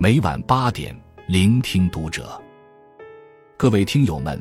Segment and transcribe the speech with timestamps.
[0.00, 2.40] 每晚八点，聆听读者。
[3.56, 4.40] 各位听友们，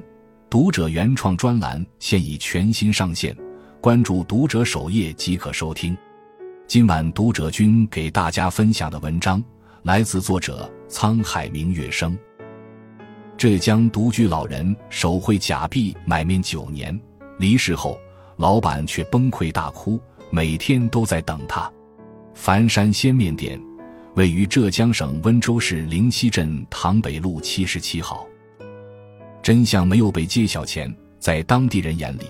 [0.51, 3.35] 读者原创专栏现已全新上线，
[3.81, 5.97] 关注读者首页即可收听。
[6.67, 9.43] 今晚读者君给大家分享的文章
[9.81, 12.15] 来自作者沧海明月生。
[13.35, 16.97] 浙江独居老人手绘假币买面九年，
[17.39, 17.99] 离世后，
[18.35, 19.99] 老板却崩溃大哭，
[20.29, 21.67] 每天都在等他。
[22.35, 23.59] 樊山鲜面店。
[24.17, 28.27] 位于浙江省温州市灵溪镇塘北路七十七号。
[29.43, 32.23] 真相没有被揭晓前，在当地人眼里，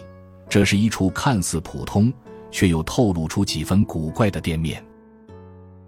[0.49, 2.11] 这是一处看似普通
[2.51, 4.83] 却又透露出几分古怪的店面。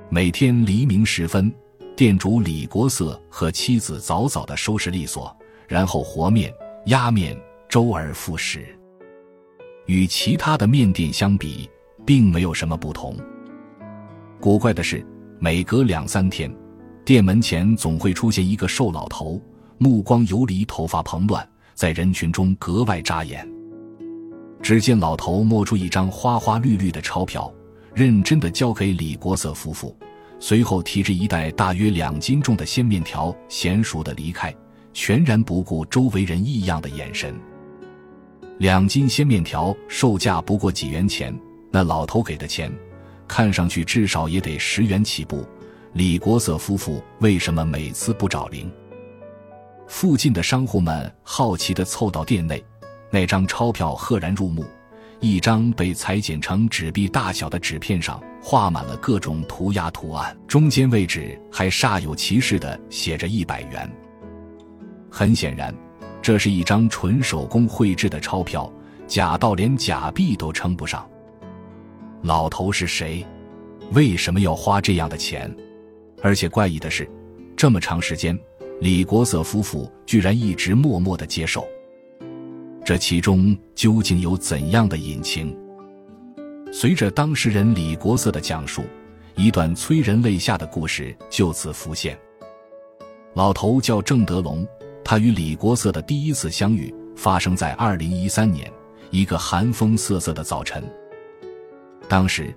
[0.08, 1.54] 每天黎明时分，
[1.98, 5.36] 店主李国色和妻子早早的收拾利索，
[5.68, 6.50] 然后和面、
[6.86, 8.74] 压面，周而复始。
[9.86, 11.70] 与其他的面店相比，
[12.06, 13.18] 并没有什么不同。
[14.40, 15.06] 古怪的是。
[15.42, 16.54] 每隔两三天，
[17.06, 19.42] 店门前总会出现一个瘦老头，
[19.78, 23.50] 目光游离，头发蓬乱，在人群中格外扎眼。
[24.62, 27.50] 只见老头摸出一张花花绿绿的钞票，
[27.96, 29.96] 认真的交给李国色夫妇，
[30.42, 34.54] 随后提着一袋大约两斤重的鲜面条，娴熟的离开，
[34.92, 37.34] 全然不顾周围人异样的眼神。
[38.58, 41.34] 两斤鲜面条售价不过几元钱，
[41.72, 42.70] 那老头给的钱。
[43.30, 45.48] 看上去至少也得十元起步，
[45.94, 48.70] 李国色夫妇为什么每次不找零？
[49.88, 52.62] 附近的商户们好奇地凑到店内，
[53.12, 54.66] 那张钞票赫然入目，
[55.20, 63.90] 一张被裁剪成纸币大小的纸片上画满了各种涂鸦图案，中间位置还煞有其事地写着一百元。
[65.10, 65.74] 很显然，
[66.22, 68.72] 这是一张纯手工绘制的钞票，
[69.08, 71.08] 假到连假币都称不上。
[72.22, 73.26] 老头是谁？
[73.94, 75.54] 为什么要花这样的钱？
[76.22, 77.10] 而且怪异的是，
[77.56, 78.38] 这么长时间，
[78.82, 81.66] 李国色夫妇居然一直默默的接受。
[82.84, 85.56] 这其中究竟有怎样的隐情？
[86.72, 88.84] 随着当事人李国色的讲述，
[89.36, 92.20] 一段催人泪下的故事就此浮现。
[93.34, 94.68] 老头叫郑德龙，
[95.06, 98.72] 他与李国色的第一次相遇发生在二零一三年
[99.10, 100.84] 一个寒风瑟瑟的早晨。
[102.10, 102.52] 当时，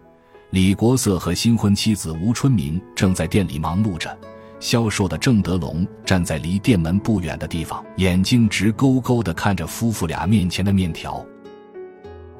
[0.48, 4.18] 李国色和新婚妻子吴春明正在店里忙碌着，
[4.58, 11.22] 销售的郑德龙站在离店门不远的地方，眼睛直勾勾地看着夫妇俩面前的面条。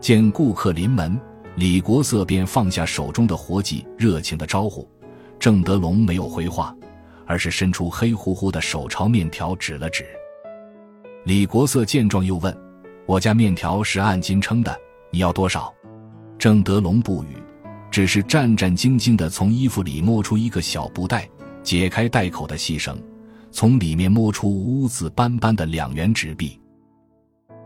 [0.01, 1.21] 见顾客临门，
[1.57, 4.89] 李国色便放下手中的活计，热情的招呼。
[5.39, 6.75] 郑德龙没有回话，
[7.27, 10.07] 而是伸出黑乎乎的手朝面条指了指。
[11.27, 12.57] 李国色见状又问
[13.05, 14.75] ：“我家面条是按斤称的，
[15.11, 15.71] 你要多少？”
[16.43, 17.37] 郑德龙不语，
[17.89, 21.31] 只是战战兢兢地从衣服里摸出一个小布袋，
[21.63, 23.01] 解开袋口的细绳，
[23.53, 26.61] 从里面摸出污渍斑斑的两元纸币。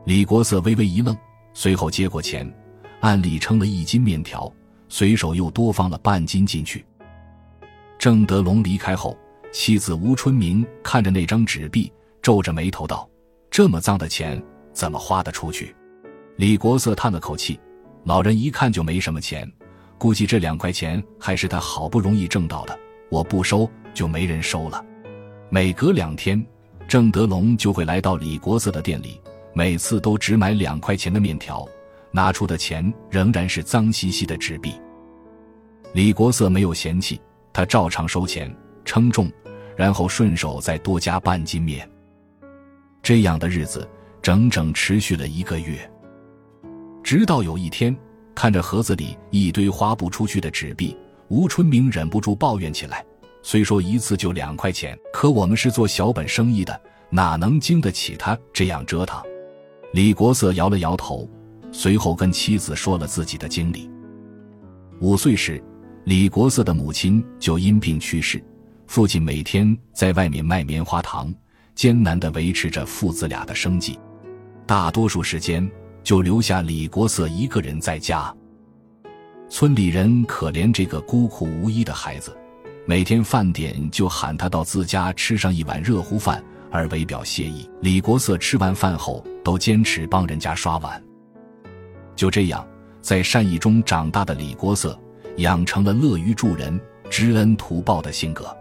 [0.04, 1.16] 李国色微微一愣，
[1.54, 2.46] 随后接过钱，
[3.00, 4.52] 按里称了一斤面条，
[4.90, 6.84] 随手又多放了半斤进去。
[7.98, 9.16] 郑德龙离开后，
[9.54, 13.08] 妻子吴春明看着那张纸币，皱着眉头道
[13.50, 14.38] ：“这么脏的钱，
[14.74, 15.74] 怎么花得出去？”
[16.36, 17.58] 李国色叹了口气。
[18.06, 19.50] 老人一看就没什么钱，
[19.98, 22.78] 估计这两块钱还是他好不容易挣到的。
[23.10, 24.80] 我不收，就没人收了。
[25.50, 26.40] 每隔两天，
[26.86, 29.20] 郑德龙就会来到李国色的店里，
[29.52, 31.66] 每次都只买两块钱的面条，
[32.12, 34.72] 拿出的钱仍然是脏兮兮的纸币。
[35.92, 37.20] 李国色没有嫌弃，
[37.52, 39.28] 他照常收钱，称重，
[39.74, 41.90] 然后顺手再多加半斤面。
[43.02, 43.88] 这样的日子
[44.22, 45.90] 整整持续了一个月。
[47.06, 47.96] 直到有一天，
[48.34, 50.96] 看着盒子里一堆花不出去的纸币，
[51.28, 53.06] 吴春明忍不住抱怨起来
[53.44, 59.22] ：“虽说一次就两块钱，可我们是做小本生意的，哪能经得起他这样折腾？”
[59.94, 61.30] 李国色摇了摇头，
[61.70, 63.88] 随后跟妻子说了自己的经历。
[65.00, 65.62] 五岁时，
[66.06, 68.44] 李国色的母亲就因病去世，
[68.88, 71.32] 父亲每天在外面卖棉花糖，
[71.72, 73.96] 艰难地维持着父子俩的生计，
[74.66, 75.70] 大多数时间。
[76.06, 78.32] 就留下李国色一个人在家。
[79.48, 82.38] 村里人可怜这个孤苦无依的孩子，
[82.86, 87.68] 每天饭点就喊他到自家吃上一碗热乎饭，而为表谢意。
[87.82, 91.02] 李国色吃完饭后都坚持帮人家刷碗。
[92.14, 92.64] 就这样，
[93.00, 94.96] 在善意中长大的李国色，
[95.38, 96.80] 养成了乐于助人、
[97.10, 98.56] 知恩图报的性格。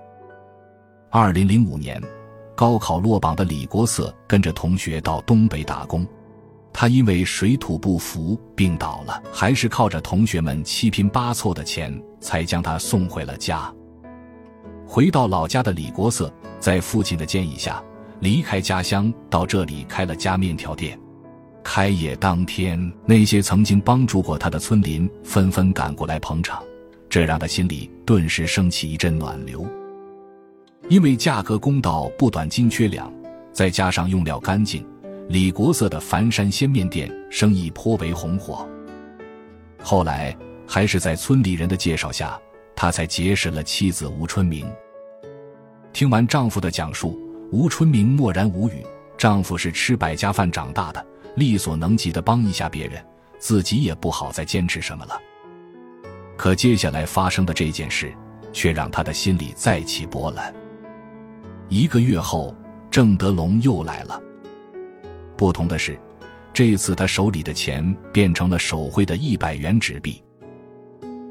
[1.12, 2.02] 二零零五年，
[2.56, 6.04] 高考落榜的李国色跟着同学到东北打工。
[6.78, 13.74] 他因为水土不服病倒了，还是靠着同学们七拼八凑的钱才将他送回了家。
[14.86, 16.30] 回到老家的李国色，
[16.60, 17.82] 在父亲的建议下，
[18.20, 21.00] 离开家乡，到这里开了家面条店。
[21.64, 26.62] 开业当天，那些曾经帮助过他的村民纷纷赶过来捧场，
[27.10, 29.66] 这让他心里顿时升起一阵暖流。
[30.90, 33.10] 因为价格公道，不短斤缺两，
[33.54, 34.86] 再加上用料干净，
[35.28, 38.68] 李国色的繁山鲜面店生意颇为红火。
[39.82, 40.36] 后来，
[40.68, 42.40] 还是在村里人的介绍下，
[42.76, 44.72] 他才结识了妻子吴春明。
[45.94, 47.20] 听完丈夫的讲述，
[47.52, 48.86] 吴春明默然无语。
[49.18, 51.06] 丈夫是吃百家饭长大的。
[51.36, 53.04] 力所能及的帮一下别人，
[53.40, 55.20] 自己也不好再坚持什么了。
[56.38, 58.14] 可接下来发生的这件事，
[58.54, 60.54] 却让他的心里再起波澜。
[61.68, 62.56] 一个月后，
[62.90, 64.22] 郑德龙又来了。
[65.38, 66.00] 不同的是，
[66.54, 70.24] 这次他手里的钱变成了手绘的一百元纸币。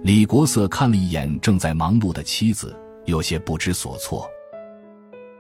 [0.02, 4.28] 李国色看了一眼正在忙碌的妻子，有些不知所措。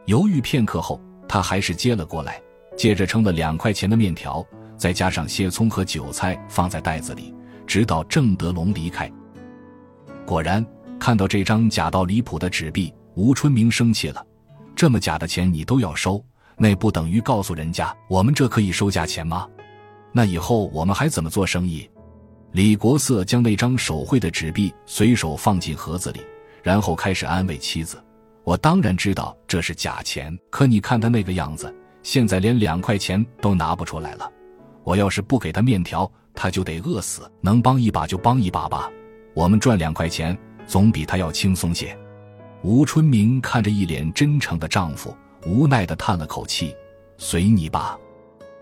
[0.06, 2.40] 犹豫片刻后，他还是接了过来。
[2.76, 4.44] 接着称了两块钱的面条，
[4.76, 7.32] 再加上些葱和韭菜，放在袋子里，
[7.66, 9.08] 直到郑德龙离开。
[10.26, 10.66] 果然，
[10.98, 14.26] 看到这张假到离谱的纸币，吴春明生气了
[14.74, 16.20] ：“这么假的钱你都要收，
[16.56, 19.48] 那不等于告诉人家我们这可以收假钱吗？
[20.12, 21.88] 那以后我们还怎么做生意？”
[22.52, 26.20] 李国色将那张手绘的纸币随手放进盒子里，
[26.62, 28.00] 然后开始安慰妻子
[28.44, 31.74] ：“我当然知道这是假钱，可你看他那个样子。”
[32.04, 34.30] 现在连两块钱都拿不出来了，
[34.84, 37.22] 我要是不给他面条，他就得饿死。
[37.40, 38.90] 能帮一把就帮一把吧，
[39.34, 41.98] 我们赚两块钱总比他要轻松些。
[42.62, 46.74] 吴春明看着一脸真诚的丈夫，无奈的叹了口气
[47.18, 47.98] ：“随你吧。”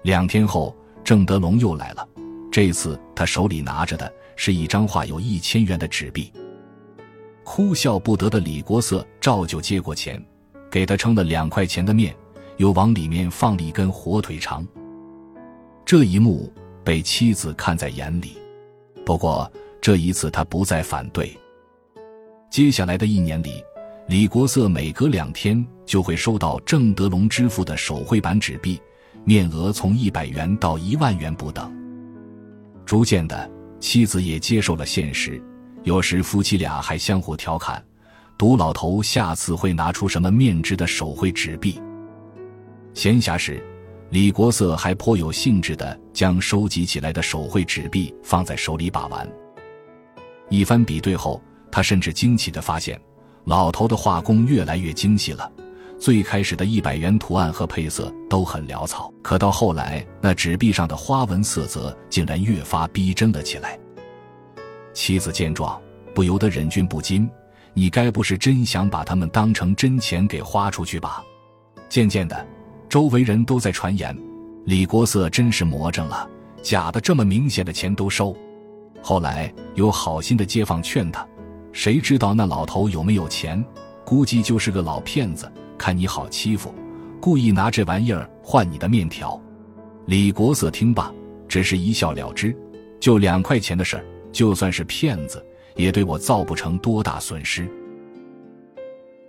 [0.03, 0.75] 两天后，
[1.05, 2.09] 郑德龙又来了，
[2.51, 6.33] 这次他手里拿着的是一张画有一千元的纸币。
[7.45, 10.25] 哭笑不得的李国色照旧接过钱，
[10.71, 12.15] 给他称了两块钱的面。
[12.59, 14.65] 又往里面放了一根火腿肠。
[15.85, 16.53] 这一幕
[16.85, 18.37] 被妻子看在眼里，
[19.05, 19.51] 不过
[19.81, 21.37] 这一次他不再反对。
[22.51, 23.65] 接下来的一年里，
[24.07, 28.81] 李国色每隔两天就会收到郑德龙支付的手绘版纸币，
[29.25, 31.73] 面额从一百元到一万元不等。
[32.85, 33.51] 逐渐的，
[33.81, 35.43] 妻子也接受了现实，
[35.83, 37.83] 有时夫妻俩还相互调侃
[38.39, 41.81] ：“赌老头下次会拿出什么面值的手绘纸币。”
[42.95, 43.65] 闲暇时，
[44.11, 49.27] 李国色还颇有兴致地将收集起来的手绘纸币放在手里把玩。
[50.51, 53.01] 一番比对后，他甚至惊奇地发现，
[53.45, 55.51] 老头的画工越来越精细了。
[56.03, 63.79] 最开始的一百元图案和配色都很潦草，可到后来，那纸币上的花纹色泽竟然越发逼真了起来。
[64.93, 65.81] 妻子见状，
[66.13, 67.31] 不由得忍俊不禁
[67.73, 71.23] ：“你该不是真想把它们当成真钱给花出去吧？”
[71.89, 72.45] 渐渐的。
[72.89, 74.13] 周围人都在传言，
[74.65, 76.29] 李国色真是魔怔了，
[76.63, 78.37] 假的这么明显的钱都收。
[79.01, 81.25] 后来有好心的街坊劝他，
[81.73, 83.65] 谁知道那老头有没有钱？
[84.05, 85.51] 估计就是个老骗子，
[85.83, 86.73] 看你好欺负，
[87.21, 89.37] 故意拿这玩意儿换你的面条。
[90.07, 91.13] 李国色听罢，
[91.49, 92.57] 只是一笑了之，
[93.01, 95.45] 就两块钱的事儿，就算是骗子，
[95.75, 97.69] 也对我造不成多大损失。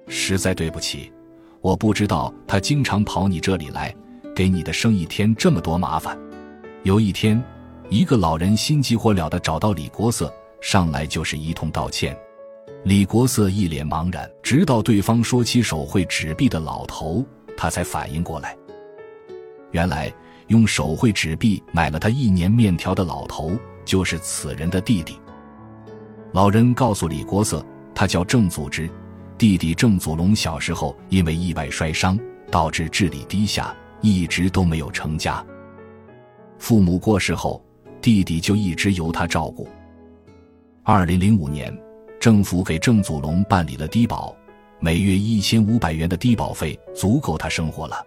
[0.07, 1.11] 实在对不起。
[1.59, 3.91] 我不知道他经常跑你这里来，
[4.35, 6.15] 给你的生意添这么多麻烦。
[6.83, 7.43] 有一天，
[7.89, 12.15] 一个老人心急火燎的找到李国色，上来就是一通道歉。
[12.83, 17.25] 李国色一脸茫然，直到对方说起手绘纸币的老头，
[17.55, 18.57] 他才反应过来，
[19.71, 20.13] 原来
[20.47, 23.53] 用手绘纸币买了他一年面条的老头，
[23.85, 25.17] 就是此人的弟弟。
[26.33, 28.89] 老人告诉李国色，他叫郑祖之。
[29.37, 32.19] 弟弟郑祖龙小时候因为意外摔伤，
[32.51, 35.43] 导致智力低下，一直都没有成家。
[36.59, 37.63] 父母过世后，
[38.01, 39.69] 弟弟就一直由他照顾。
[40.83, 41.75] 二零零五年，
[42.23, 44.33] 政府给郑祖龙办理了低保，
[44.79, 47.97] 每月一千五百元的低保费足够他生活了。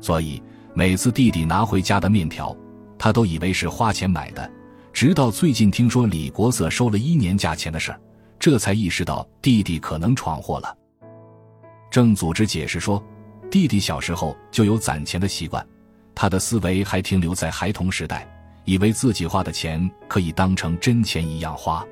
[0.00, 0.42] 所以
[0.72, 2.56] 每次弟弟拿回家的面条，
[2.96, 4.50] 他都以为是花钱买的，
[4.90, 8.00] 直到最近听说李国色收了一年价钱的事儿。
[8.38, 10.74] 这才意识到弟弟可能闯祸了。
[11.90, 13.04] 郑组织解释说，
[13.50, 15.62] 弟弟小时候就有攒钱的习惯，
[16.14, 18.26] 他的思维还停留在孩童时代，
[18.64, 21.84] 以为自己花的钱可以当成真钱一样花。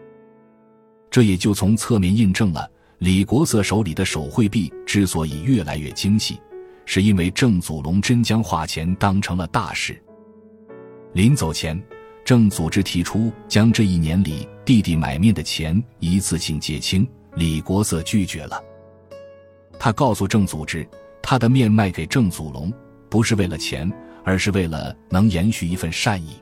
[1.12, 6.40] 这也就从侧面印证了李国色手里的手绘币之所以越来越精细，
[6.86, 10.02] 是因为郑祖龙真将画钱当成了大事。
[11.12, 11.80] 临走前。
[12.24, 17.04] 郑组织提出将这一年里弟弟买面的钱一次性结清，
[17.34, 18.62] 李国色拒绝了。
[19.76, 20.86] 他告诉郑组织，
[21.20, 22.72] 他的面卖给郑祖龙，
[23.10, 23.92] 不是为了钱，
[24.22, 26.40] 而是为了能延续一份善意。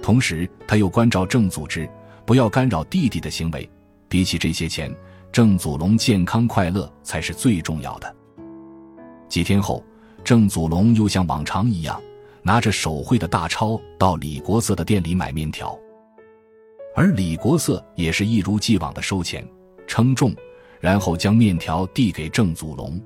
[0.00, 1.90] 同时，他又关照郑组织，
[2.30, 3.68] 不要干扰弟弟的行为。
[4.08, 4.88] 比起这些钱，
[5.32, 8.14] 郑祖龙健康快乐才是最重要的。
[9.28, 9.82] 几天后，
[10.22, 12.00] 郑祖龙又像往常一样，
[12.44, 15.76] 拿着手绘的大钞到李国色的店里买面条，
[16.94, 19.44] 而李国色也是一如既往的收钱、
[19.88, 20.32] 称重，
[20.78, 23.02] 然后将面条递给郑祖龙。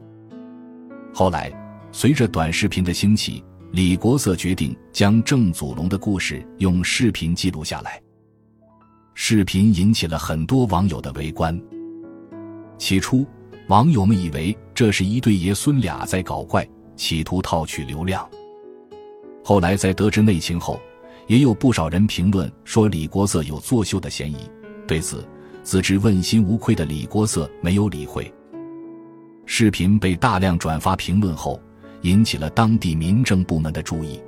[1.15, 1.51] 后来，
[1.93, 8.04] 随着短视频的兴起，李国色决定将郑祖龙的故事用视频记录下来。
[9.15, 11.59] 视频引起了很多网友的围观。
[12.77, 13.25] 起初，
[13.69, 18.29] 网友们以为这是一对爷孙俩在搞怪，企图套取流量。
[19.45, 20.81] 后来在得知内情后，
[21.29, 24.37] 也有不少人评论说李国色有作秀的嫌疑。
[24.87, 25.25] 对此，
[25.63, 28.31] 自知问心无愧的李国色没有理会。
[29.47, 31.61] 视频被大量转发评论后，
[32.03, 34.21] 引起了当地民政部门的注意。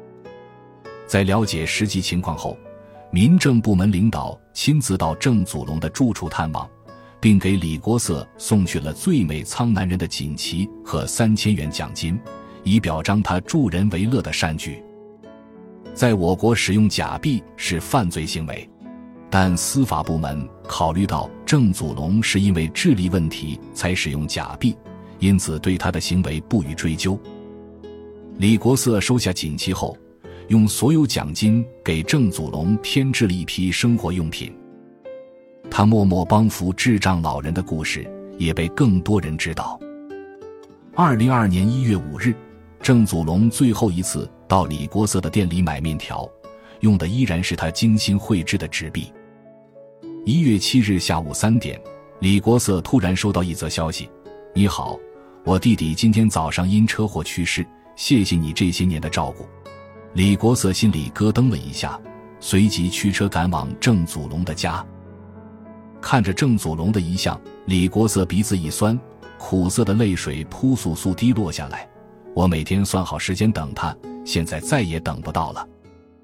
[1.06, 2.56] 在了解实际情况后，
[3.16, 6.68] 民政部门领导亲自到郑祖龙的住处探望，
[7.18, 12.20] 并给李国色送去了“最美苍南人”的锦旗和三千元奖金，
[12.62, 14.82] 以表彰他助人为乐的善举。
[15.94, 18.68] 在我国，使用假币是犯罪行为，
[19.30, 24.76] 但司法部门考虑到郑祖龙是因为智力问题才使用假币，
[25.20, 27.18] 因此对他的行为不予追究。
[28.36, 29.96] 李国色收下锦旗后。
[30.48, 34.54] 用所有奖金给郑祖龙添置了一批生活用品。
[35.68, 39.78] 他默默帮扶智障老人的故事也被更多人知道。
[40.94, 42.32] 二零二二年一月五日，
[42.80, 46.28] 郑祖龙最后一次到李国色的店里买面条，
[46.80, 49.12] 用的依然是他精心绘制的纸币。
[50.24, 51.80] 一月七日下午三点，
[52.20, 54.08] 李国色突然收到一则消息
[54.54, 54.98] ：“你好，
[55.44, 59.44] 我弟弟今天早上因车祸去世，谢谢你这些年的照顾。”
[60.16, 62.00] 李国色心里咯噔了一下，
[62.40, 64.82] 随即驱车赶往郑祖龙的家。
[66.00, 68.98] 看着郑祖龙的遗像，李国色鼻子一酸，
[69.38, 71.86] 苦涩的泪水扑簌簌滴落下来。
[72.34, 73.94] 我每天算好时间等他，
[74.24, 75.68] 现在再也等不到了。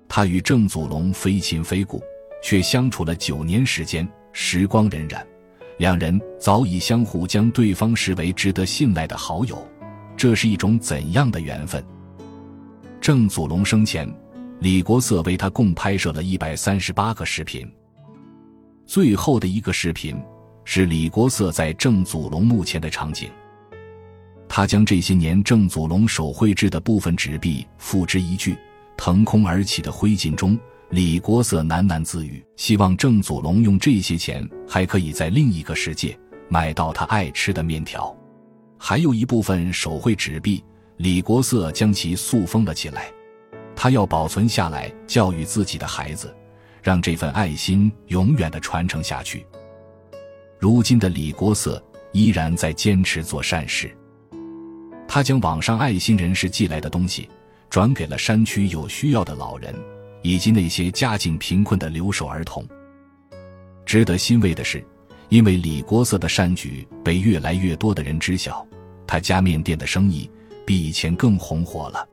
[0.09, 2.03] 他与郑祖龙非亲非故，
[2.43, 5.23] 却相处了九年时间，时光荏苒，
[5.77, 9.63] 两人早已相互将对方视为值得信赖的好友。
[10.17, 11.85] 这是一种怎样的缘分？
[13.03, 14.09] 郑祖龙生前，
[14.61, 17.69] 李国色为他共拍摄了一百三十八个视频。
[18.87, 20.17] 最后的一个视频
[20.65, 23.29] 是李国色在郑祖龙墓前的场景。
[24.49, 28.57] 他将这些年郑祖龙手绘制的部分纸币付之一炬，
[28.97, 30.57] 腾空而起的灰烬中，
[30.91, 36.17] 李国色喃喃自语：“希望郑祖龙用这些钱，还可以在另一个世界
[36.49, 38.17] 买到他爱吃的面条。”
[38.79, 40.63] 还有一部分手绘纸币。
[40.99, 43.11] 李国色将其塑封了起来，
[43.75, 46.33] 他要保存下来，教育自己的孩子，
[46.83, 49.45] 让这份爱心永远的传承下去。
[50.59, 51.83] 如今的李国色
[52.13, 53.91] 依然在坚持做善事，
[55.09, 57.29] 他将网上爱心人士寄来的东西
[57.69, 59.75] 转给了山区有需要的老人
[60.23, 62.65] 以及那些家境贫困的留守儿童。
[63.85, 64.85] 值得欣慰的是，
[65.31, 68.65] 因为李国色的善举被越来越多的人知晓，
[69.05, 70.31] 他家面店的生意。
[70.65, 72.09] 比以前更红火了。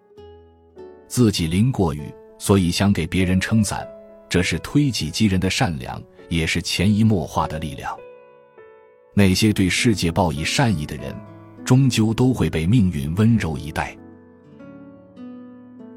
[1.07, 2.03] 自己淋过雨，
[2.37, 3.87] 所以想给别人撑伞，
[4.29, 7.95] 这是推己及人的善良，也是潜移默化的力量。
[9.13, 11.13] 那些对世界报以善意的人，
[11.65, 13.97] 终究都会被命运温柔以待。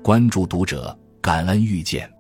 [0.02, 2.12] 关注读者，感恩遇见。